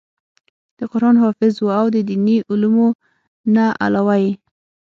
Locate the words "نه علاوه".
3.55-4.15